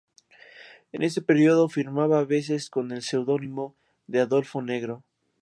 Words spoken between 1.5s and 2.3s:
firmaba a